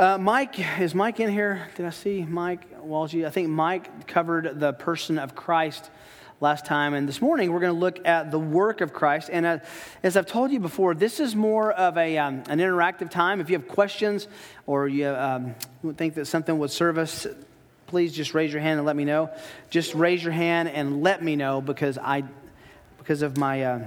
[0.00, 1.68] Uh, Mike, is Mike in here?
[1.76, 3.26] Did I see Mike Walshy?
[3.26, 5.90] I think Mike covered the person of Christ
[6.40, 6.94] last time.
[6.94, 9.28] And this morning, we're going to look at the work of Christ.
[9.30, 9.58] And uh,
[10.02, 13.42] as I've told you before, this is more of a, um, an interactive time.
[13.42, 14.26] If you have questions
[14.66, 15.54] or you um,
[15.96, 17.26] think that something would serve us,
[17.86, 19.28] please just raise your hand and let me know.
[19.68, 22.24] Just raise your hand and let me know because I,
[22.96, 23.86] because of my, uh,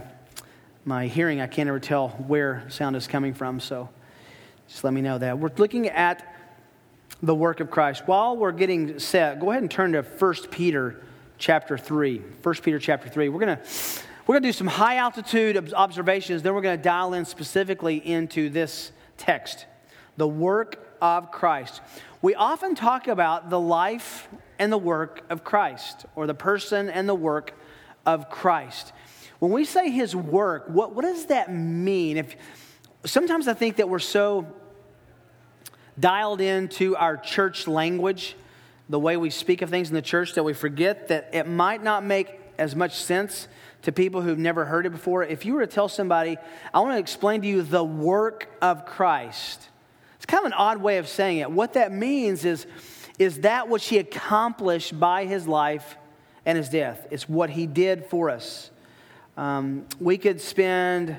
[0.86, 3.60] my hearing, I can't ever tell where sound is coming from.
[3.60, 3.90] So
[4.68, 5.40] just let me know that.
[5.40, 6.36] We're looking at
[7.22, 8.04] the work of Christ.
[8.06, 11.02] While we're getting set, go ahead and turn to 1 Peter
[11.38, 12.18] chapter 3.
[12.42, 13.30] 1 Peter chapter 3.
[13.30, 13.64] We're going to
[14.26, 17.98] we're going to do some high altitude observations, then we're going to dial in specifically
[17.98, 19.66] into this text
[20.16, 21.82] the work of Christ.
[22.22, 27.10] We often talk about the life and the work of Christ, or the person and
[27.10, 27.54] the work
[28.06, 28.94] of Christ.
[29.40, 32.16] When we say his work, what, what does that mean?
[32.16, 32.38] If
[33.06, 34.48] sometimes I think that we're so
[36.00, 38.36] dialed into our church language,
[38.90, 41.84] the way we speak of things in the church, that we forget that it might
[41.84, 43.48] not make as much sense
[43.84, 45.24] to people who've never heard it before.
[45.24, 46.38] If you were to tell somebody,
[46.74, 49.70] I want to explain to you the work of Christ,
[50.16, 51.52] it's kind of an odd way of saying it.
[51.52, 52.66] What that means is,
[53.20, 55.98] is that which he accomplished by his life
[56.46, 57.06] and his death.
[57.12, 58.72] It's what he did for us.
[59.36, 61.18] Um, we could spend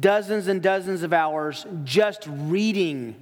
[0.00, 3.14] dozens and dozens of hours just reading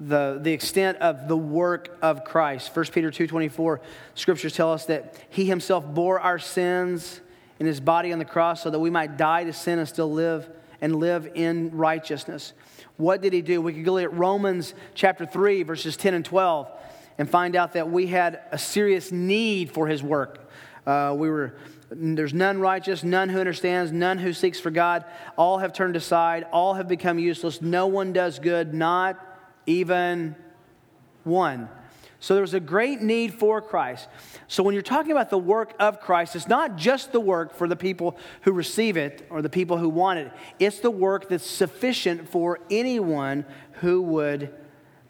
[0.00, 2.74] the, the extent of the work of Christ.
[2.74, 3.78] 1 Peter 2.24,
[4.14, 7.20] scriptures tell us that he himself bore our sins
[7.58, 10.10] in his body on the cross so that we might die to sin and still
[10.10, 10.48] live
[10.80, 12.52] and live in righteousness.
[12.96, 13.60] What did he do?
[13.60, 16.68] We could go at Romans chapter 3, verses 10 and 12,
[17.18, 20.41] and find out that we had a serious need for his work.
[20.86, 21.54] Uh, we were
[21.94, 25.04] there's none righteous, none who understands, none who seeks for God.
[25.36, 27.60] All have turned aside, all have become useless.
[27.60, 29.20] No one does good, not
[29.66, 30.34] even
[31.24, 31.68] one.
[32.18, 34.08] So there was a great need for Christ.
[34.46, 37.66] So when you're talking about the work of Christ, it's not just the work for
[37.66, 41.44] the people who receive it or the people who want it, it's the work that's
[41.44, 43.44] sufficient for anyone
[43.80, 44.54] who would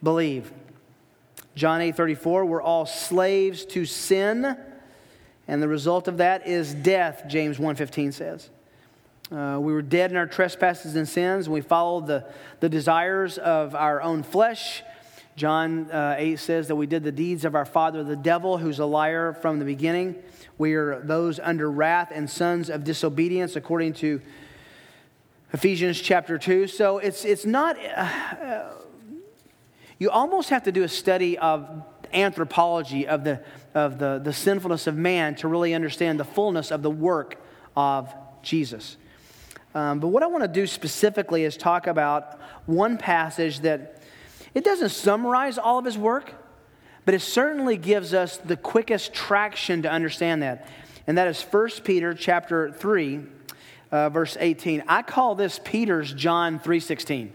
[0.02, 0.52] believe.
[1.54, 4.56] John 8 34, we're all slaves to sin
[5.52, 8.48] and the result of that is death, James 1.15 says.
[9.30, 12.24] Uh, we were dead in our trespasses and sins, and we followed the,
[12.60, 14.82] the desires of our own flesh.
[15.36, 18.78] John uh, 8 says that we did the deeds of our father, the devil, who's
[18.78, 20.22] a liar from the beginning.
[20.56, 24.22] We are those under wrath and sons of disobedience, according to
[25.52, 26.66] Ephesians chapter 2.
[26.66, 28.70] So it's, it's not, uh,
[29.98, 33.40] you almost have to do a study of anthropology of the,
[33.74, 37.42] of the, the sinfulness of man to really understand the fullness of the work
[37.76, 38.96] of Jesus.
[39.74, 44.02] Um, but what I want to do specifically is talk about one passage that
[44.54, 46.34] it doesn't summarize all of his work,
[47.04, 50.68] but it certainly gives us the quickest traction to understand that.
[51.06, 53.22] And that is 1 Peter chapter 3,
[53.90, 54.84] uh, verse 18.
[54.86, 57.30] I call this Peter's John 3.16.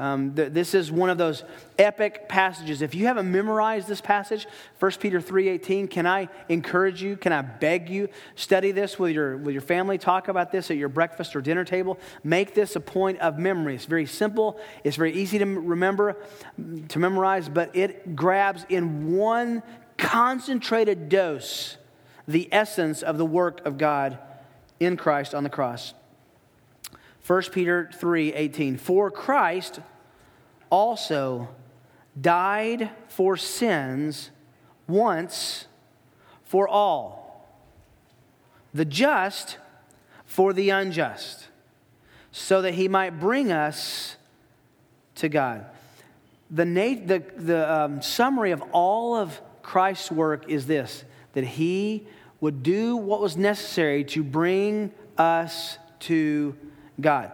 [0.00, 1.44] Um, th- this is one of those
[1.78, 2.80] epic passages.
[2.80, 4.46] If you haven't memorized this passage,
[4.78, 9.36] 1 Peter 3.18, can I encourage you, can I beg you, study this with your,
[9.36, 11.98] with your family, talk about this at your breakfast or dinner table.
[12.24, 13.74] Make this a point of memory.
[13.74, 14.58] It's very simple.
[14.84, 16.16] It's very easy to remember,
[16.88, 19.62] to memorize, but it grabs in one
[19.98, 21.76] concentrated dose
[22.26, 24.18] the essence of the work of God
[24.78, 25.92] in Christ on the cross.
[27.26, 28.78] 1 Peter 3 18.
[28.78, 29.80] For Christ
[30.70, 31.48] also
[32.20, 34.30] died for sins
[34.86, 35.66] once
[36.44, 37.46] for all,
[38.74, 39.58] the just
[40.24, 41.48] for the unjust,
[42.32, 44.16] so that he might bring us
[45.16, 45.66] to God.
[46.50, 52.06] The, the, the um, summary of all of Christ's work is this that he
[52.40, 56.56] would do what was necessary to bring us to
[57.00, 57.30] God.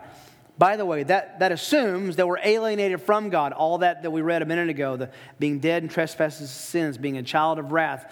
[0.58, 3.52] By the way, that, that assumes that we're alienated from God.
[3.52, 7.18] All that that we read a minute ago, the being dead in trespasses sins, being
[7.18, 8.10] a child of wrath,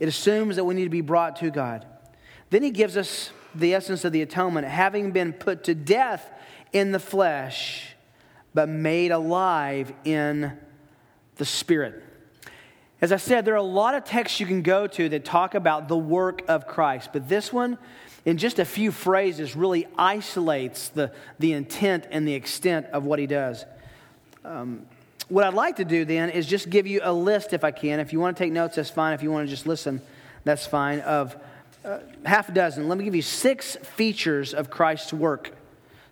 [0.00, 1.84] it assumes that we need to be brought to God.
[2.50, 6.30] Then he gives us the essence of the atonement, having been put to death
[6.72, 7.94] in the flesh,
[8.54, 10.56] but made alive in
[11.36, 12.02] the spirit.
[13.00, 15.54] As I said, there are a lot of texts you can go to that talk
[15.54, 17.78] about the work of Christ, but this one
[18.24, 23.18] in just a few phrases, really isolates the, the intent and the extent of what
[23.18, 23.64] he does.
[24.44, 24.86] Um,
[25.28, 28.00] what I'd like to do then is just give you a list, if I can.
[28.00, 29.12] If you want to take notes, that's fine.
[29.12, 30.00] If you want to just listen,
[30.44, 31.00] that's fine.
[31.00, 31.36] Of
[31.84, 32.88] uh, half a dozen.
[32.88, 35.52] Let me give you six features of Christ's work.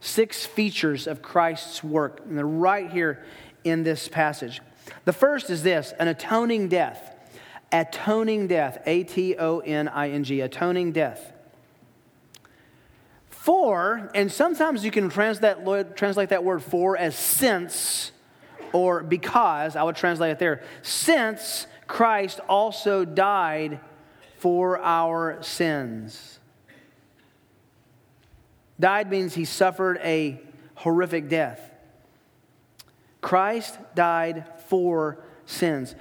[0.01, 2.21] Six features of Christ's work.
[2.27, 3.25] And they're right here
[3.65, 4.61] in this passage.
[5.05, 7.15] The first is this an atoning death.
[7.73, 8.83] Atoning death.
[8.87, 10.43] A T O N I N G.
[10.43, 11.33] Atoning death.
[13.47, 18.11] For, and sometimes you can translate, translate that word for as since
[18.73, 19.77] or because.
[19.77, 20.65] I would translate it there.
[20.83, 23.79] Since Christ also died
[24.39, 26.41] for our sins.
[28.81, 30.41] Died means he suffered a
[30.75, 31.71] horrific death.
[33.21, 35.95] Christ died for sins.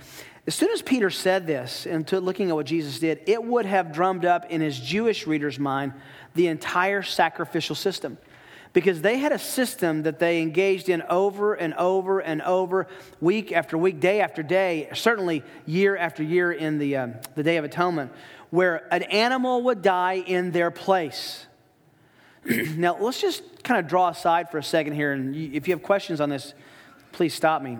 [0.47, 3.65] As soon as Peter said this, and to looking at what Jesus did, it would
[3.65, 5.93] have drummed up in his Jewish reader's mind
[6.35, 8.19] the entire sacrificial system.
[8.71, 12.87] Because they had a system that they engaged in over and over and over,
[13.21, 17.57] week after week, day after day, certainly year after year in the, um, the Day
[17.57, 18.11] of Atonement,
[18.51, 21.47] where an animal would die in their place.
[22.45, 25.81] now, let's just kind of draw aside for a second here, and if you have
[25.81, 26.53] questions on this,
[27.13, 27.79] please stop me.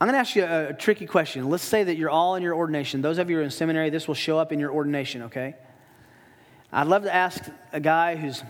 [0.00, 1.50] I'm going to ask you a, a, tricky question.
[1.50, 3.02] Let's say that you're all in your ordination.
[3.02, 5.56] Those of you who are in seminary, this will show up in your ordination, okay?
[6.72, 7.42] I'd love to ask
[7.72, 8.44] a guy who's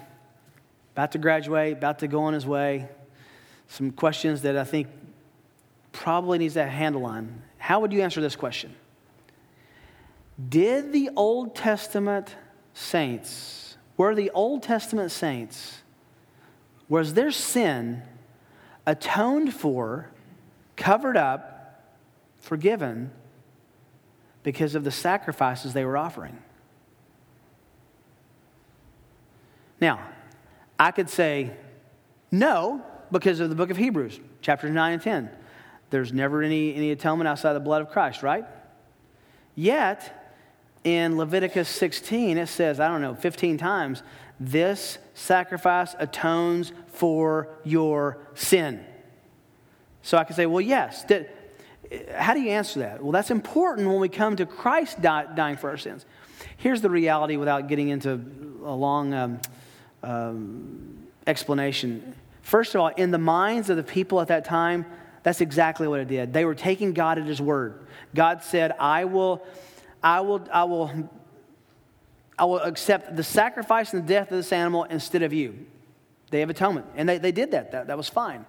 [0.92, 2.88] about to graduate, about to go on his way,
[3.68, 4.88] some questions that I think
[5.92, 7.42] probably needs a handle on.
[7.56, 8.74] How would you answer this question?
[10.48, 12.36] Did the Old Testament
[12.74, 15.78] saints, were the Old Testament saints,
[16.88, 18.02] was their sin
[18.86, 20.10] atoned for,
[20.78, 21.84] covered up,
[22.40, 23.10] forgiven
[24.42, 26.38] because of the sacrifices they were offering?
[29.80, 30.00] Now,
[30.78, 31.50] I could say
[32.30, 32.82] no
[33.12, 35.30] because of the book of Hebrews, chapters 9 and 10.
[35.90, 38.44] There's never any, any atonement outside the blood of Christ, right?
[39.54, 40.30] Yet,
[40.84, 44.02] in Leviticus 16, it says, I don't know, 15 times,
[44.38, 48.84] this sacrifice atones for your sin.
[50.02, 51.04] So I can say, well, yes.
[52.14, 53.02] How do you answer that?
[53.02, 56.04] Well, that's important when we come to Christ dying for our sins.
[56.56, 58.12] Here's the reality without getting into
[58.64, 59.40] a long um,
[60.02, 62.14] um, explanation.
[62.42, 64.86] First of all, in the minds of the people at that time,
[65.22, 66.32] that's exactly what it did.
[66.32, 67.86] They were taking God at His word.
[68.14, 69.44] God said, I will,
[70.02, 71.10] I will, I will,
[72.38, 75.66] I will accept the sacrifice and the death of this animal instead of you.
[76.30, 76.86] Day of Atonement.
[76.94, 77.72] And they, they did that.
[77.72, 77.86] that.
[77.88, 78.46] That was fine.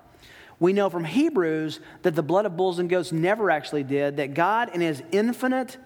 [0.59, 4.33] We know from Hebrews that the blood of bulls and goats never actually did, that
[4.33, 5.77] God, in His infinite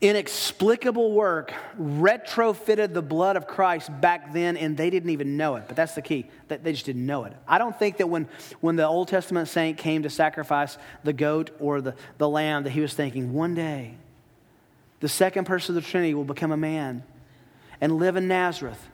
[0.00, 5.64] inexplicable work retrofitted the blood of Christ back then, and they didn't even know it.
[5.66, 7.34] But that's the key, that they just didn't know it.
[7.46, 8.28] I don't think that when,
[8.60, 12.70] when the Old Testament saint came to sacrifice the goat or the, the lamb, that
[12.70, 13.94] he was thinking, one day,
[15.00, 17.02] the second person of the Trinity will become a man
[17.80, 18.88] and live in Nazareth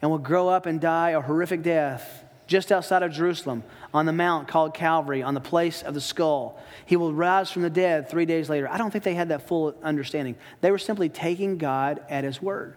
[0.00, 4.12] and will grow up and die a horrific death just outside of Jerusalem on the
[4.12, 6.60] mount called Calvary, on the place of the skull.
[6.84, 8.68] He will rise from the dead three days later.
[8.68, 10.36] I don't think they had that full understanding.
[10.60, 12.76] They were simply taking God at His word.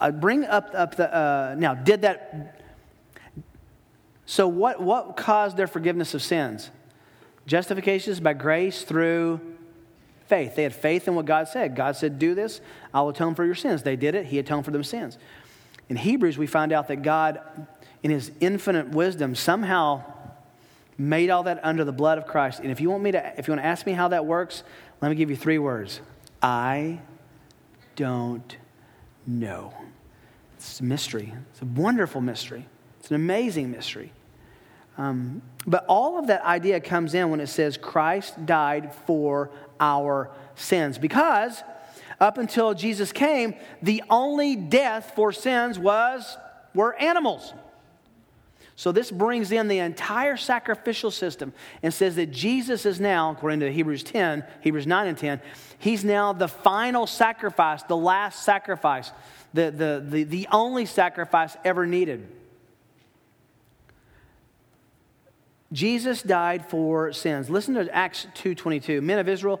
[0.00, 2.60] I bring up, up the, uh, now, did that,
[4.26, 6.70] so what, what caused their forgiveness of sins?
[7.46, 9.40] Justification is by grace through
[10.26, 10.54] faith.
[10.54, 11.74] They had faith in what God said.
[11.74, 12.60] God said, Do this,
[12.92, 13.82] I'll atone for your sins.
[13.82, 15.16] They did it, He atoned for them sins.
[15.88, 17.40] In Hebrews, we find out that God
[18.02, 20.04] in his infinite wisdom, somehow
[20.96, 22.60] made all that under the blood of Christ.
[22.60, 24.64] And if you want me to, if you want to ask me how that works,
[25.00, 26.00] let me give you three words.
[26.42, 27.00] I
[27.96, 28.56] don't
[29.26, 29.74] know.
[30.56, 31.32] It's a mystery.
[31.52, 32.66] It's a wonderful mystery.
[32.98, 34.12] It's an amazing mystery.
[34.96, 40.30] Um, but all of that idea comes in when it says Christ died for our
[40.56, 40.98] sins.
[40.98, 41.62] Because
[42.20, 46.36] up until Jesus came, the only death for sins was
[46.74, 47.52] were animals.
[48.78, 53.58] So this brings in the entire sacrificial system and says that Jesus is now, according
[53.58, 55.40] to Hebrews 10, Hebrews 9 and 10,
[55.80, 59.10] he's now the final sacrifice, the last sacrifice,
[59.52, 62.28] the, the, the, the only sacrifice ever needed.
[65.72, 67.50] Jesus died for sins.
[67.50, 69.02] Listen to Acts 2:22.
[69.02, 69.60] Men of Israel,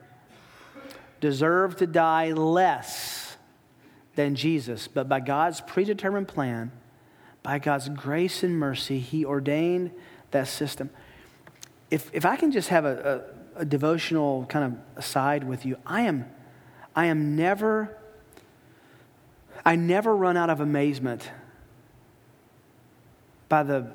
[1.21, 3.37] deserved to die less
[4.15, 6.73] than Jesus, but by God's predetermined plan,
[7.43, 9.91] by God's grace and mercy, He ordained
[10.31, 10.89] that system.
[11.89, 13.23] if, if I can just have a,
[13.55, 16.25] a, a devotional kind of aside with you, I am,
[16.95, 17.97] I am never,
[19.63, 21.29] I never run out of amazement
[23.47, 23.91] by the,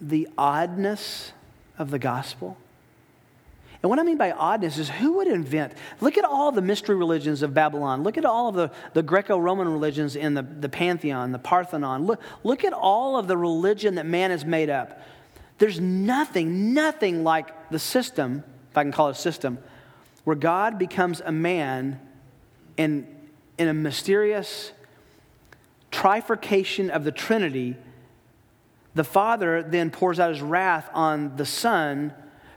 [0.00, 1.32] the oddness
[1.78, 2.56] of the gospel.
[3.82, 5.72] And what I mean by oddness is who would invent?
[6.00, 8.04] Look at all the mystery religions of Babylon.
[8.04, 12.06] Look at all of the, the Greco Roman religions in the, the Pantheon, the Parthenon.
[12.06, 15.02] Look, look at all of the religion that man has made up.
[15.58, 19.58] There's nothing, nothing like the system, if I can call it a system,
[20.22, 22.00] where God becomes a man
[22.76, 23.06] in,
[23.58, 24.70] in a mysterious
[25.90, 27.76] trifurcation of the Trinity.
[28.94, 32.12] The Father then pours out his wrath on the Son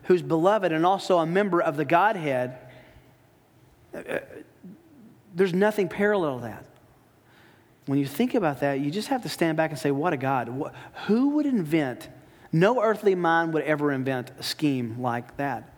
[0.06, 2.58] who's beloved and also a member of the Godhead,
[3.94, 4.20] uh,
[5.34, 6.66] there's nothing parallel to that.
[7.86, 10.18] When you think about that, you just have to stand back and say, What a
[10.18, 10.74] God.
[11.06, 12.10] Who would invent?
[12.52, 15.72] No earthly mind would ever invent a scheme like that.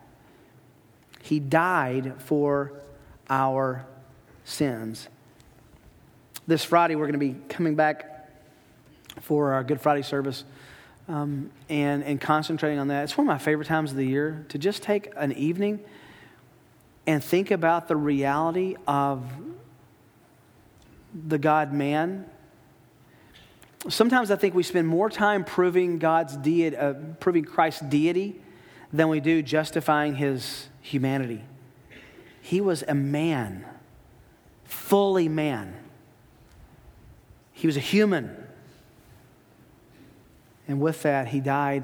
[1.22, 2.74] He died for
[3.30, 3.86] our
[4.46, 5.10] sins.
[6.46, 8.30] This Friday, we're going to be coming back
[9.22, 10.46] for our Good Friday service
[11.08, 13.04] um, and, and concentrating on that.
[13.04, 15.80] It's one of my favorite times of the year to just take an evening
[17.06, 19.26] and think about the reality of
[21.28, 22.26] the God man.
[23.88, 28.42] Sometimes I think we spend more time proving God's deity, uh, proving Christ's deity
[28.92, 31.44] than we do justifying his humanity.
[32.42, 33.66] He was a man,
[34.66, 35.76] fully man.
[37.54, 38.47] He was a human.
[40.68, 41.84] And with that, he died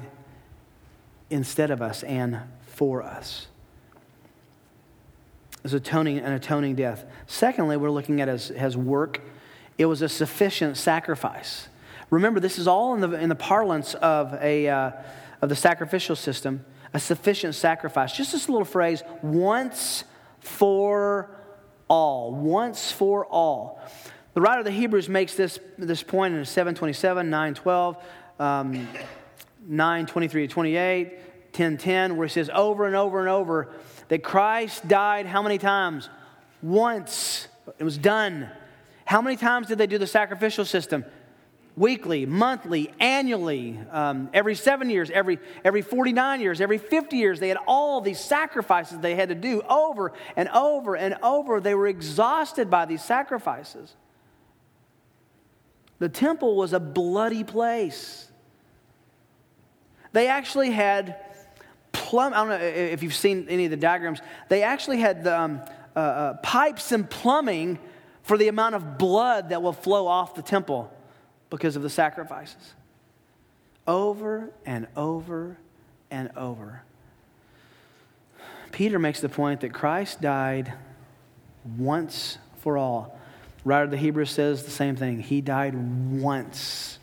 [1.30, 3.46] instead of us and for us.
[5.64, 7.04] It's atoning, an atoning death.
[7.26, 9.20] Secondly, we're looking at his, his work.
[9.78, 11.68] It was a sufficient sacrifice.
[12.10, 14.90] Remember, this is all in the, in the parlance of, a, uh,
[15.40, 16.64] of the sacrificial system
[16.94, 18.16] a sufficient sacrifice.
[18.16, 20.04] Just this little phrase, once
[20.38, 21.28] for
[21.88, 22.32] all.
[22.32, 23.82] Once for all.
[24.34, 27.96] The writer of the Hebrews makes this, this point in 727, 912
[28.38, 28.88] um,
[29.66, 33.72] 9 23 to 28, 10 10, where he says over and over and over
[34.08, 36.08] that Christ died how many times?
[36.62, 37.48] Once.
[37.78, 38.50] It was done.
[39.04, 41.04] How many times did they do the sacrificial system?
[41.76, 47.40] Weekly, monthly, annually, um, every seven years, every, every 49 years, every 50 years.
[47.40, 51.60] They had all these sacrifices they had to do over and over and over.
[51.60, 53.94] They were exhausted by these sacrifices.
[55.98, 58.30] The temple was a bloody place.
[60.12, 61.16] They actually had
[61.92, 65.38] plumb, I don't know if you've seen any of the diagrams, they actually had the,
[65.38, 65.60] um,
[65.96, 67.78] uh, uh, pipes and plumbing
[68.22, 70.92] for the amount of blood that will flow off the temple
[71.50, 72.74] because of the sacrifices.
[73.86, 75.58] Over and over
[76.10, 76.82] and over.
[78.72, 80.72] Peter makes the point that Christ died
[81.76, 83.18] once for all.
[83.64, 85.20] Writer of the Hebrews says the same thing.
[85.20, 86.98] He died once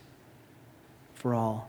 [1.14, 1.68] for all.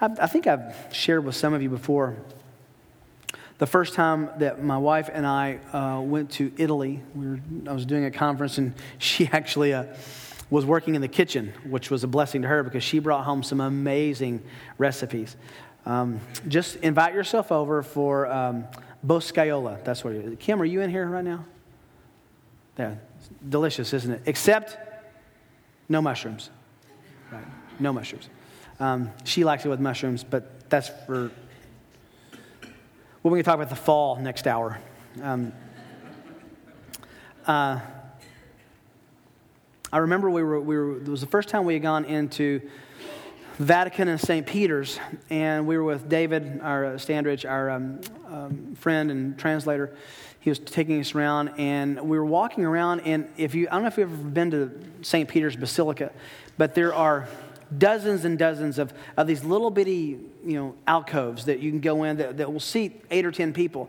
[0.00, 2.16] I, I think I've shared with some of you before.
[3.58, 7.72] The first time that my wife and I uh, went to Italy, we were, I
[7.72, 9.84] was doing a conference, and she actually uh,
[10.50, 13.44] was working in the kitchen, which was a blessing to her because she brought home
[13.44, 14.42] some amazing
[14.78, 15.36] recipes.
[15.86, 18.64] Um, just invite yourself over for um,
[19.06, 19.82] Boscaiola.
[19.84, 20.36] That's what it is.
[20.38, 21.44] Kim, are you in here right now?
[22.78, 22.94] Yeah,
[23.48, 24.22] delicious, isn't it?
[24.26, 24.76] Except
[25.88, 26.50] no mushrooms.
[27.30, 27.44] Right.
[27.78, 28.28] No mushrooms.
[28.80, 31.30] Um, she likes it with mushrooms, but that's for.
[33.22, 34.80] When We're going to talk about the fall next hour.
[35.22, 35.52] Um,
[37.46, 37.78] uh,
[39.92, 42.62] I remember we were, we were, it was the first time we had gone into
[43.62, 44.44] Vatican and St.
[44.44, 44.98] Peter's,
[45.30, 49.94] and we were with David, our uh, Standridge, our um, um, friend and translator,
[50.40, 53.02] he was taking us around, and we were walking around.
[53.02, 55.28] And if you, I don't know if you've ever been to St.
[55.28, 56.10] Peter's Basilica,
[56.58, 57.28] but there are
[57.78, 62.02] dozens and dozens of, of these little bitty, you know, alcoves that you can go
[62.02, 63.88] in that, that will seat eight or ten people.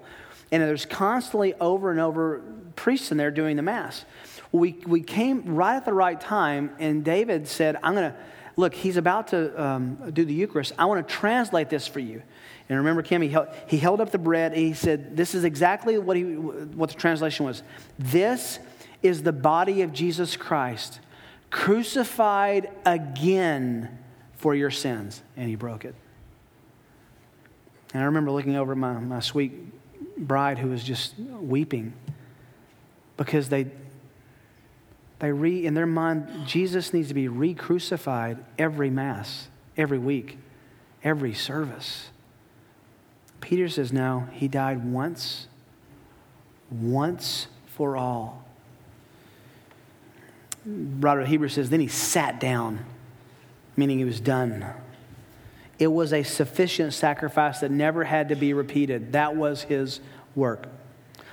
[0.52, 2.44] And there's constantly over and over
[2.76, 4.06] priests in there doing the mass.
[4.52, 8.18] We, we came right at the right time, and David said, I'm going to,
[8.56, 10.74] look, he's about to um, do the Eucharist.
[10.78, 12.22] I want to translate this for you.
[12.70, 15.44] And remember, Kim, he held, he held up the bread and he said, This is
[15.44, 17.62] exactly what, he, what the translation was.
[18.00, 18.60] This
[19.02, 21.00] is the body of Jesus Christ,
[21.50, 24.00] crucified again
[24.34, 25.22] for your sins.
[25.36, 25.96] And he broke it.
[27.94, 29.54] And I remember looking over my, my sweet
[30.18, 31.94] bride who was just weeping
[33.18, 33.68] because they,
[35.24, 40.38] they re, in their mind, Jesus needs to be re crucified every Mass, every week,
[41.02, 42.10] every service.
[43.40, 45.48] Peter says, no, he died once,
[46.70, 48.44] once for all.
[50.66, 52.84] Writer Hebrew says, then he sat down,
[53.78, 54.66] meaning he was done.
[55.80, 59.14] It was a sufficient sacrifice that never had to be repeated.
[59.14, 60.02] That was his
[60.36, 60.68] work.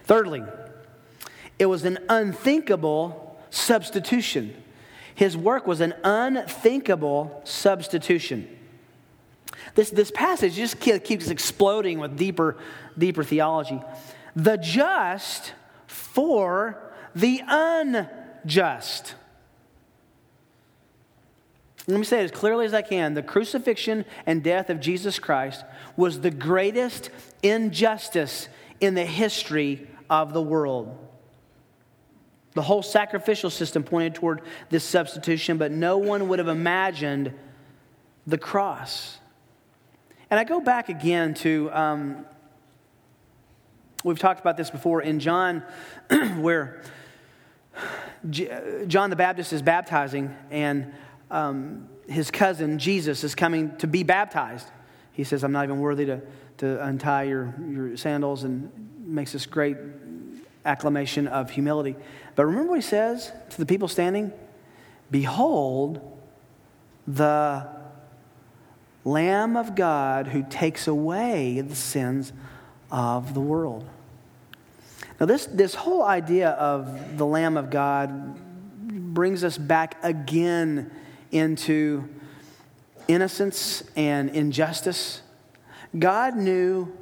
[0.04, 0.44] Thirdly,
[1.58, 4.54] it was an unthinkable substitution.
[5.14, 8.48] His work was an unthinkable substitution.
[9.74, 12.56] This, this passage just keeps exploding with deeper,
[12.96, 13.80] deeper theology.
[14.34, 15.52] The just
[15.86, 19.14] for the unjust.
[21.86, 23.14] Let me say it as clearly as I can.
[23.14, 25.64] The crucifixion and death of Jesus Christ
[25.96, 27.10] was the greatest
[27.42, 28.48] injustice
[28.80, 30.96] in the history of the world.
[32.54, 37.32] The whole sacrificial system pointed toward this substitution, but no one would have imagined
[38.26, 39.18] the cross.
[40.30, 42.26] And I go back again to, um,
[44.04, 45.62] we've talked about this before in John,
[46.38, 46.82] where
[48.28, 50.92] John the Baptist is baptizing, and
[51.30, 54.68] um, his cousin Jesus is coming to be baptized.
[55.12, 56.20] He says, I'm not even worthy to,
[56.58, 58.70] to untie your, your sandals, and
[59.04, 59.76] makes this great
[60.64, 61.96] acclamation of humility.
[62.36, 64.32] But remember what he says to the people standing?
[65.10, 66.00] Behold,
[67.06, 67.66] the
[69.04, 72.32] Lamb of God who takes away the sins
[72.90, 73.88] of the world.
[75.18, 78.36] Now, this, this whole idea of the Lamb of God
[79.14, 80.90] brings us back again
[81.30, 82.08] into
[83.08, 85.22] innocence and injustice.
[85.98, 86.96] God knew,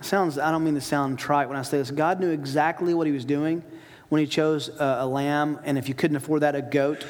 [0.00, 3.06] sounds, I don't mean to sound trite when I say this, God knew exactly what
[3.06, 3.62] he was doing
[4.08, 7.06] when he chose a, a lamb, and if you couldn't afford that, a goat.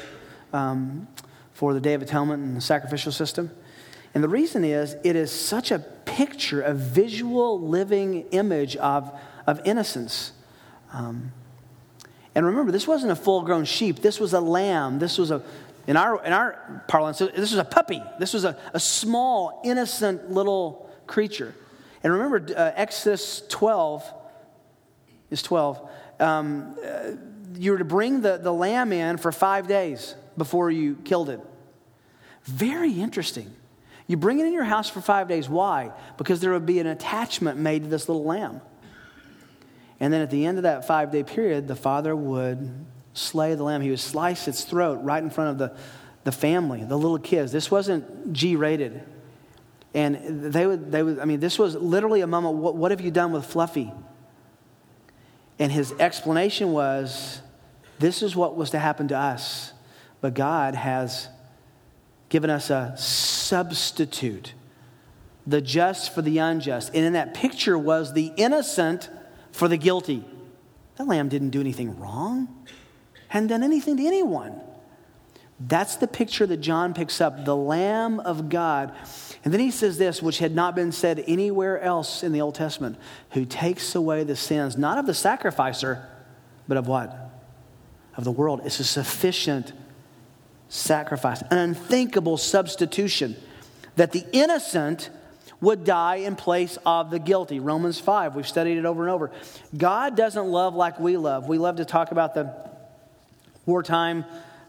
[0.53, 1.07] Um,
[1.61, 3.51] for the Day of Atonement and the sacrificial system.
[4.15, 9.61] And the reason is it is such a picture, a visual living image of, of
[9.63, 10.31] innocence.
[10.91, 11.31] Um,
[12.33, 14.97] and remember, this wasn't a full grown sheep, this was a lamb.
[14.97, 15.43] This was a,
[15.85, 18.01] in our, in our parlance, this was a puppy.
[18.17, 21.53] This was a, a small, innocent little creature.
[22.03, 24.03] And remember, uh, Exodus 12
[25.29, 25.89] is 12.
[26.19, 27.11] Um, uh,
[27.55, 31.39] you were to bring the, the lamb in for five days before you killed it.
[32.43, 33.53] Very interesting.
[34.07, 35.47] You bring it in your house for five days.
[35.47, 35.91] Why?
[36.17, 38.61] Because there would be an attachment made to this little lamb.
[39.99, 43.63] And then at the end of that five day period, the father would slay the
[43.63, 43.81] lamb.
[43.81, 45.77] He would slice its throat right in front of the,
[46.23, 47.51] the family, the little kids.
[47.51, 49.03] This wasn't G rated.
[49.93, 53.01] And they would, they would, I mean, this was literally a moment, what, what have
[53.01, 53.91] you done with Fluffy?
[55.59, 57.41] And his explanation was,
[57.99, 59.73] this is what was to happen to us.
[60.21, 61.27] But God has
[62.29, 64.53] given us a substitute,
[65.45, 66.89] the just for the unjust.
[66.93, 69.09] And in that picture was the innocent
[69.51, 70.23] for the guilty.
[70.95, 72.65] That lamb didn't do anything wrong,
[73.27, 74.61] hadn't done anything to anyone.
[75.59, 78.93] That's the picture that John picks up the Lamb of God.
[79.43, 82.55] And then he says this, which had not been said anywhere else in the Old
[82.55, 82.97] Testament
[83.31, 86.07] who takes away the sins, not of the sacrificer,
[86.67, 87.31] but of what?
[88.15, 88.61] Of the world.
[88.65, 89.73] It's a sufficient
[90.69, 93.35] sacrifice, an unthinkable substitution
[93.95, 95.09] that the innocent
[95.59, 97.59] would die in place of the guilty.
[97.59, 99.31] Romans 5, we've studied it over and over.
[99.75, 101.47] God doesn't love like we love.
[101.47, 102.53] We love to talk about the
[103.65, 104.25] wartime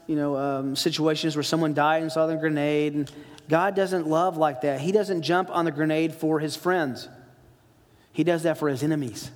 [0.07, 2.93] you know, um, situations where someone died and saw the grenade.
[2.93, 3.11] And
[3.53, 4.81] God doesn't love like that.
[4.81, 7.07] He doesn't jump on the grenade for his friends,
[8.11, 9.29] He does that for his enemies.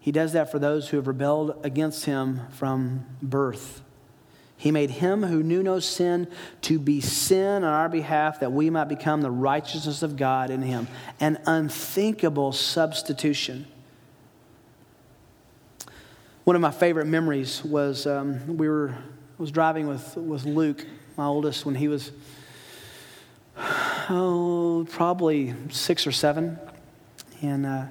[0.00, 3.80] He does that for those who have rebelled against him from birth.
[4.56, 6.26] He made him who knew no sin
[6.62, 10.62] to be sin on our behalf that we might become the righteousness of God in
[10.62, 10.88] him.
[11.20, 13.68] An unthinkable substitution.
[16.42, 18.96] One of my favorite memories was um, we were
[19.38, 20.84] was driving with, with Luke,
[21.16, 22.10] my oldest, when he was
[23.58, 26.58] oh probably six or seven,
[27.42, 27.84] and uh,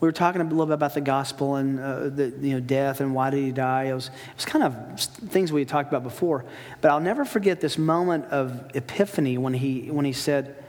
[0.00, 3.00] we were talking a little bit about the gospel and uh, the you know death
[3.00, 3.84] and why did he die.
[3.84, 6.44] It was it was kind of things we had talked about before,
[6.80, 10.62] but I'll never forget this moment of epiphany when he when he said,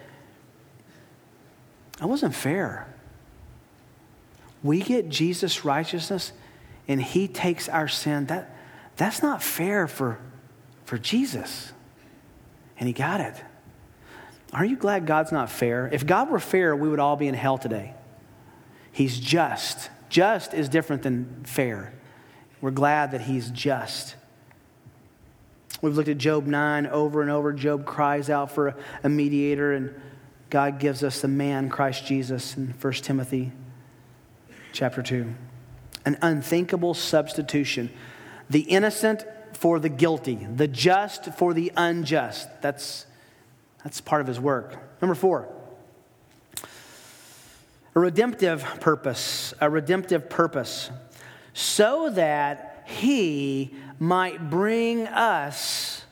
[2.01, 2.88] "It wasn't fair.
[4.63, 6.32] We get Jesus' righteousness,
[6.88, 8.27] and He takes our sin.
[8.27, 8.56] That
[8.95, 10.19] that's not fair for
[10.86, 11.73] for Jesus."
[12.79, 13.36] And he got it.
[14.53, 15.89] Are you glad God's not fair?
[15.91, 17.93] If God were fair, we would all be in hell today.
[18.91, 19.89] He's just.
[20.09, 21.93] Just is different than fair.
[22.61, 24.15] We're glad that he's just.
[25.81, 27.51] We've looked at Job 9 over and over.
[27.51, 29.93] Job cries out for a mediator, and
[30.49, 33.51] God gives us the man, Christ Jesus, in 1 Timothy
[34.71, 35.33] chapter 2.
[36.05, 37.89] An unthinkable substitution.
[38.49, 42.49] The innocent for the guilty, the just for the unjust.
[42.61, 43.05] That's,
[43.83, 44.77] that's part of his work.
[45.01, 45.47] Number four,
[47.95, 49.53] a redemptive purpose.
[49.59, 50.89] A redemptive purpose.
[51.53, 56.05] So that he might bring us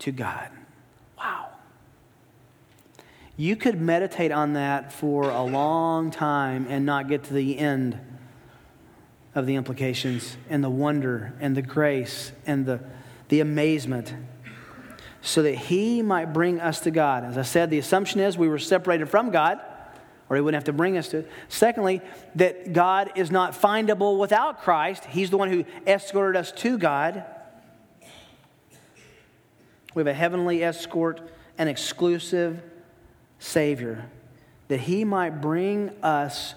[0.00, 0.50] to God.
[1.16, 1.50] Wow.
[3.36, 8.00] You could meditate on that for a long time and not get to the end
[9.34, 12.80] of the implications and the wonder and the grace and the,
[13.28, 14.14] the amazement
[15.20, 17.24] so that he might bring us to God.
[17.24, 19.60] As I said, the assumption is we were separated from God,
[20.28, 21.30] or he wouldn't have to bring us to it.
[21.48, 22.00] Secondly,
[22.36, 25.04] that God is not findable without Christ.
[25.06, 27.24] He's the one who escorted us to God.
[29.94, 31.20] We have a heavenly escort,
[31.56, 32.62] an exclusive
[33.38, 34.08] Savior,
[34.68, 36.54] that he might bring us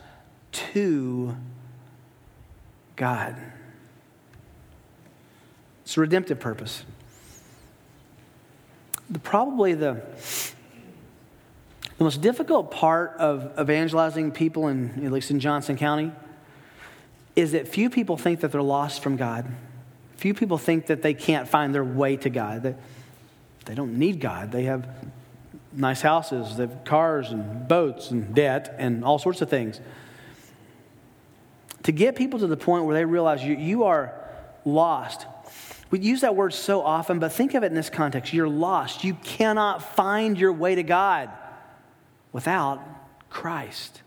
[0.52, 1.36] to
[2.95, 3.36] God.
[5.84, 6.84] It's a redemptive purpose.
[9.12, 10.02] The, probably the,
[11.97, 16.12] the most difficult part of evangelizing people, in, at least in Johnson County,
[17.36, 19.45] is that few people think that they're lost from God.
[20.17, 22.63] Few people think that they can't find their way to God.
[22.63, 22.76] They,
[23.65, 24.52] they don't need God.
[24.52, 24.88] They have
[25.74, 29.80] nice houses, they have cars and boats and debt and all sorts of things
[31.84, 34.13] to get people to the point where they realize you, you are
[34.65, 35.26] lost.
[35.91, 38.34] We use that word so often, but think of it in this context.
[38.34, 39.04] You're lost.
[39.04, 41.30] You cannot find your way to God
[42.32, 42.82] without
[43.30, 44.01] Christ.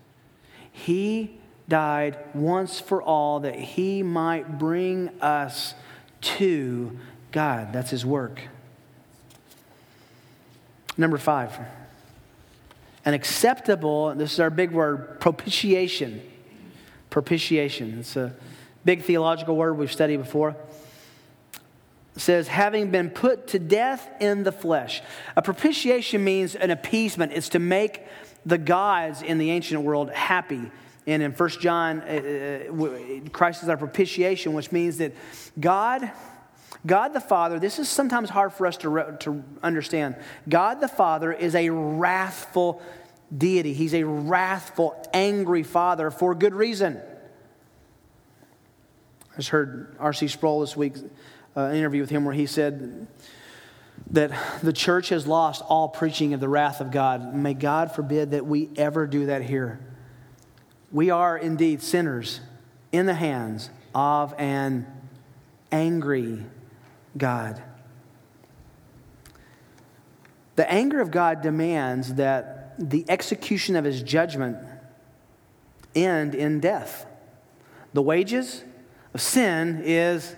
[0.73, 5.75] He died once for all that he might bring us
[6.21, 6.99] to
[7.33, 7.73] God.
[7.73, 8.41] That's his work.
[10.97, 11.59] Number five,
[13.05, 16.23] an acceptable, this is our big word, propitiation
[17.15, 18.01] propitiation.
[18.01, 18.35] It's a
[18.85, 20.57] big theological word we've studied before.
[22.17, 25.03] Says, having been put to death in the flesh.
[25.37, 28.07] A propitiation means an appeasement, it's to make
[28.47, 30.71] the gods in the ancient world happy.
[31.07, 35.13] And in 1 John, uh, uh Christ is our propitiation, which means that
[35.59, 36.11] God,
[36.87, 40.17] God the Father, this is sometimes hard for us to, to understand.
[40.49, 42.81] God the Father is a wrathful
[43.37, 43.73] deity.
[43.73, 47.01] He's a wrathful, angry father for good reason.
[49.33, 50.29] I just heard R.C.
[50.29, 50.95] Sproul this week,
[51.57, 53.07] uh, an interview with him where he said
[54.11, 54.31] that
[54.63, 57.35] the church has lost all preaching of the wrath of God.
[57.35, 59.81] May God forbid that we ever do that here.
[60.93, 62.41] We are indeed sinners
[62.93, 64.87] in the hands of an
[65.73, 66.45] angry
[67.17, 67.63] God.
[70.57, 74.59] The anger of God demands that the execution of his judgment
[75.95, 77.07] end in death.
[77.93, 78.65] The wages
[79.13, 80.35] of sin is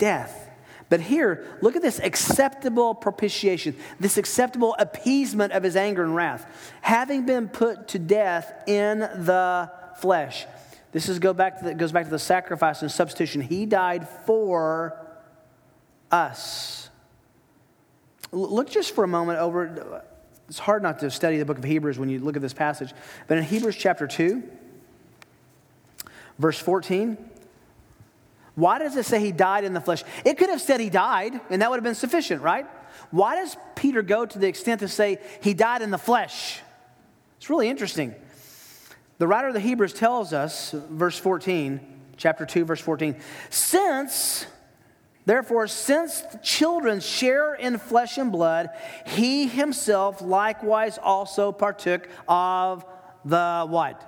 [0.00, 0.48] death.
[0.88, 6.44] But here, look at this acceptable propitiation, this acceptable appeasement of his anger and wrath,
[6.80, 10.46] having been put to death in the flesh.
[10.90, 13.40] This is go back to the, goes back to the sacrifice and substitution.
[13.40, 15.06] He died for
[16.10, 16.90] us.
[18.32, 20.02] Look just for a moment over
[20.50, 22.92] it's hard not to study the book of Hebrews when you look at this passage.
[23.28, 24.42] But in Hebrews chapter 2,
[26.40, 27.16] verse 14,
[28.54, 30.04] why does it say he died in the flesh?
[30.24, 32.66] It could have said he died, and that would have been sufficient, right?
[33.10, 36.60] Why does Peter go to the extent to say he died in the flesh?
[37.36, 38.14] It's really interesting.
[39.18, 41.80] The writer of the Hebrews tells us, verse 14,
[42.16, 43.16] chapter 2, verse 14,
[43.50, 44.46] since
[45.26, 48.70] Therefore, since children share in flesh and blood,
[49.06, 52.84] he himself likewise also partook of
[53.24, 54.02] the what?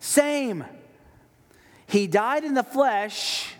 [0.00, 0.64] Same.
[1.86, 3.54] He died in the flesh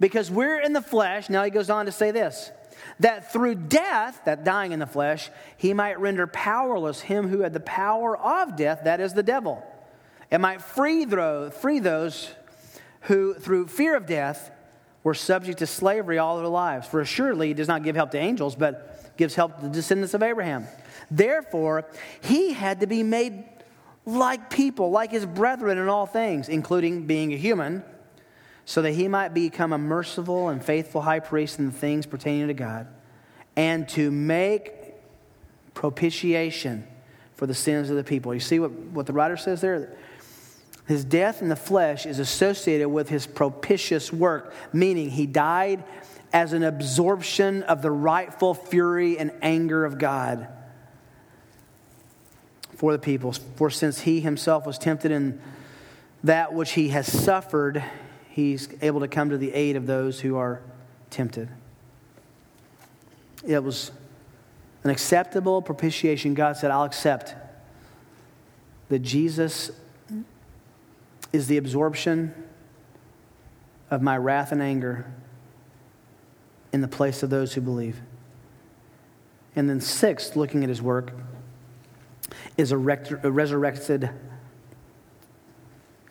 [0.00, 1.30] because we're in the flesh.
[1.30, 2.50] Now he goes on to say this
[3.00, 7.52] that through death, that dying in the flesh, he might render powerless him who had
[7.52, 9.64] the power of death, that is the devil,
[10.30, 11.06] and might free,
[11.50, 12.30] free those
[13.02, 14.50] who, through fear of death,
[15.02, 16.86] were subject to slavery all their lives.
[16.86, 20.14] For assuredly, he does not give help to angels, but gives help to the descendants
[20.14, 20.66] of Abraham.
[21.10, 21.86] Therefore,
[22.22, 23.44] he had to be made
[24.06, 27.82] like people, like his brethren in all things, including being a human,
[28.64, 32.48] so that he might become a merciful and faithful high priest in the things pertaining
[32.48, 32.86] to God,
[33.56, 34.72] and to make
[35.74, 36.86] propitiation
[37.34, 38.32] for the sins of the people.
[38.32, 39.96] You see what, what the writer says there?
[40.86, 45.82] His death in the flesh is associated with his propitious work, meaning he died
[46.32, 50.48] as an absorption of the rightful fury and anger of God.
[52.76, 53.32] for the people.
[53.56, 55.40] For since he himself was tempted in
[56.22, 57.82] that which he has suffered,
[58.34, 60.60] he's able to come to the aid of those who are
[61.08, 61.48] tempted.
[63.46, 63.92] It was
[64.82, 66.34] an acceptable propitiation.
[66.34, 67.36] God said, I'll accept
[68.88, 69.70] that Jesus
[71.32, 72.34] is the absorption
[73.88, 75.06] of my wrath and anger
[76.72, 78.00] in the place of those who believe.
[79.54, 81.12] And then, sixth, looking at his work,
[82.56, 84.10] is a, resurrected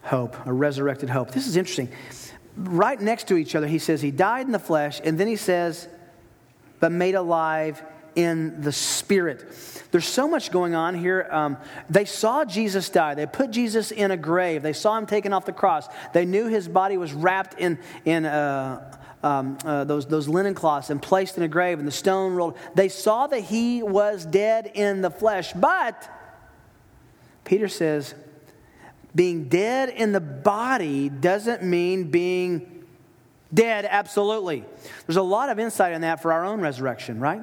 [0.04, 0.36] hope.
[0.46, 1.32] A resurrected hope.
[1.32, 1.90] This is interesting.
[2.56, 5.36] Right next to each other, he says he died in the flesh, and then he
[5.36, 5.88] says,
[6.80, 7.82] but made alive
[8.16, 9.44] in the spirit.
[9.92, 11.28] There's so much going on here.
[11.32, 11.58] Um,
[11.90, 13.16] they saw Jesus die.
[13.16, 14.62] They put Jesus in a grave.
[14.62, 15.88] They saw him taken off the cross.
[16.14, 20.90] They knew his body was wrapped in, in uh, um, uh, those, those linen cloths
[20.90, 22.58] and placed in a grave, and the stone rolled.
[22.76, 25.54] They saw that he was dead in the flesh.
[25.54, 26.10] But
[27.46, 28.14] Peter says,
[29.16, 32.86] being dead in the body doesn't mean being
[33.54, 34.66] dead absolutely.
[35.06, 37.42] There's a lot of insight in that for our own resurrection, right?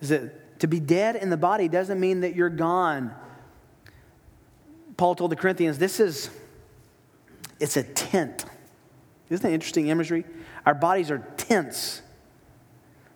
[0.00, 3.14] Is that to be dead in the body doesn't mean that you're gone.
[4.96, 6.30] Paul told the Corinthians, this is,
[7.60, 8.44] it's a tent.
[9.30, 10.24] Isn't that interesting imagery?
[10.66, 12.02] Our bodies are tents.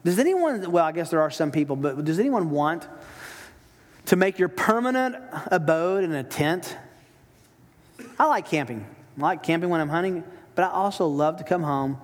[0.04, 2.86] Does anyone, well, I guess there are some people, but does anyone want
[4.06, 5.16] to make your permanent
[5.46, 6.76] abode in a tent?
[8.18, 8.86] I like camping.
[9.18, 10.24] I like camping when I'm hunting,
[10.54, 11.98] but I also love to come home,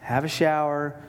[0.00, 1.00] have a shower,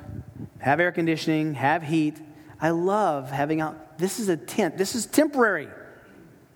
[0.60, 2.20] have air conditioning, have heat.
[2.60, 3.98] I love having out.
[3.98, 4.78] This is a tent.
[4.78, 5.68] This is temporary.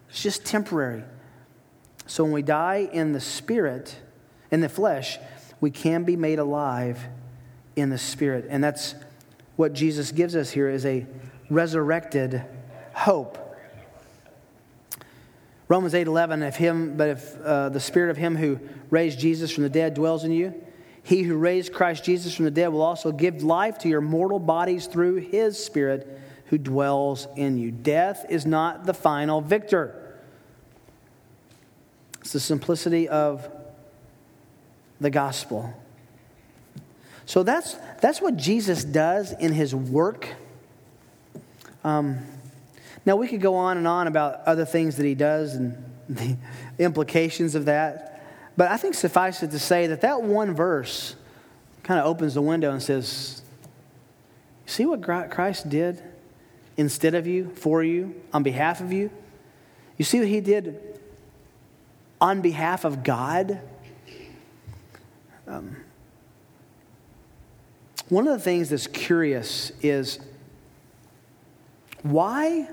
[0.10, 1.04] It's just temporary.
[2.06, 3.96] So when we die in the spirit,
[4.50, 5.20] in the flesh,
[5.60, 7.00] we can be made alive
[7.76, 8.46] in the spirit.
[8.50, 8.96] And that's
[9.58, 11.06] what Jesus gives us here is a
[11.50, 12.44] resurrected
[12.94, 13.47] hope.
[15.68, 19.52] Romans 8 11, if him, but if uh, the spirit of him who raised Jesus
[19.52, 20.54] from the dead dwells in you,
[21.04, 24.40] he who raised Christ Jesus from the dead will also give life to your mortal
[24.40, 27.72] bodies through his spirit who dwells in you.
[27.72, 30.18] Death is not the final victor.
[32.22, 33.50] It's the simplicity of
[35.00, 35.74] the gospel.
[37.26, 40.28] So that's, that's what Jesus does in his work.
[41.84, 42.20] Um,
[43.08, 46.36] now, we could go on and on about other things that he does and the
[46.78, 48.22] implications of that.
[48.58, 51.15] But I think suffice it to say that that one verse
[51.84, 53.43] kind of opens the window and says,
[54.65, 56.04] See what Christ did
[56.76, 59.10] instead of you, for you, on behalf of you?
[59.96, 61.00] You see what he did
[62.20, 63.62] on behalf of God?
[65.48, 65.78] Um,
[68.10, 70.20] one of the things that's curious is
[72.04, 72.67] why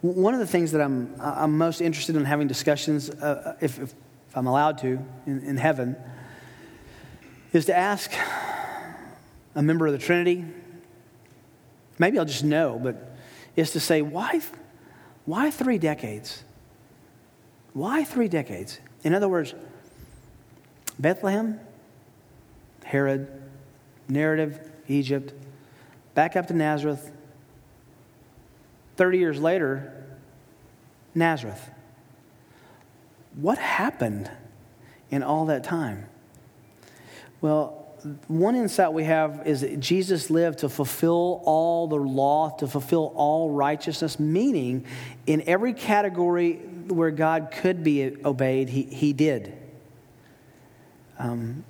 [0.00, 3.94] one of the things that I'm, I'm most interested in having discussions, uh, if, if,
[4.34, 5.96] I'm allowed to, in, in heaven,
[7.52, 8.12] is to ask
[9.54, 10.44] a member of the Trinity,
[11.98, 13.16] maybe I'll just know, but
[13.56, 14.40] is to say, why,
[15.24, 16.44] why three decades?
[17.72, 18.78] Why three decades?
[19.02, 19.54] In other words,
[20.98, 21.58] Bethlehem,
[22.84, 23.28] Herod,
[24.08, 25.32] narrative, Egypt,
[26.14, 27.10] back up to Nazareth,
[28.98, 29.92] 30 years later,
[31.14, 31.70] Nazareth.
[33.36, 34.28] What happened
[35.08, 36.06] in all that time?
[37.40, 37.86] Well,
[38.26, 43.12] one insight we have is that Jesus lived to fulfill all the law, to fulfill
[43.14, 44.84] all righteousness, meaning
[45.26, 46.54] in every category
[46.88, 49.56] where God could be obeyed, he, he did.
[51.20, 51.64] Um,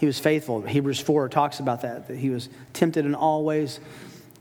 [0.00, 0.60] he was faithful.
[0.60, 3.80] Hebrews 4 talks about that, that he was tempted in all ways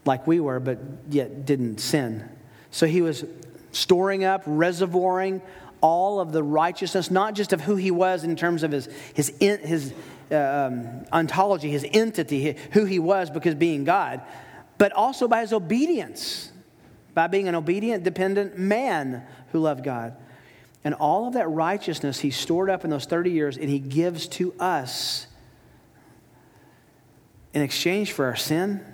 [0.05, 2.29] like we were, but yet didn't sin.
[2.71, 3.25] So he was
[3.71, 5.41] storing up, reservoiring
[5.81, 9.29] all of the righteousness, not just of who he was in terms of his, his,
[9.39, 9.93] his
[10.31, 14.21] uh, um, ontology, his entity, who he was because being God,
[14.77, 16.51] but also by his obedience,
[17.13, 20.15] by being an obedient, dependent man who loved God.
[20.83, 24.27] And all of that righteousness he stored up in those 30 years and he gives
[24.29, 25.27] to us
[27.53, 28.85] in exchange for our sin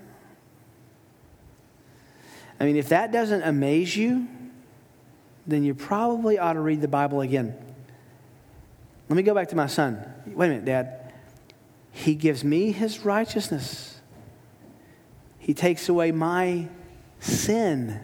[2.62, 4.28] I mean, if that doesn't amaze you,
[5.48, 7.56] then you probably ought to read the Bible again.
[9.10, 10.06] Let me go back to my son.
[10.28, 11.12] Wait a minute, Dad.
[11.92, 14.00] He gives me his righteousness,
[15.40, 16.68] he takes away my
[17.20, 18.00] sin.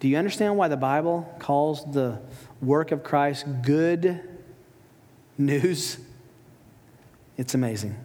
[0.00, 2.20] Do you understand why the Bible calls the
[2.60, 4.20] work of Christ good
[5.38, 5.96] news?
[7.38, 7.96] It's amazing.